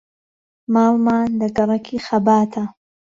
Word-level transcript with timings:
ماڵمان 0.73 1.27
لە 1.39 1.47
گەڕەکی 1.57 2.03
خەباتە. 2.05 2.63